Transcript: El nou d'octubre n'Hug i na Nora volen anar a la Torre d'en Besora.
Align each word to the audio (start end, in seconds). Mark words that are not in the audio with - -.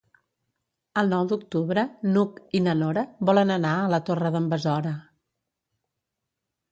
El 0.99 1.09
nou 1.15 1.25
d'octubre 1.31 1.83
n'Hug 2.15 2.39
i 2.59 2.61
na 2.67 2.73
Nora 2.79 3.03
volen 3.31 3.53
anar 3.57 3.73
a 3.81 3.91
la 3.95 3.99
Torre 4.07 4.31
d'en 4.37 4.49
Besora. 4.55 4.95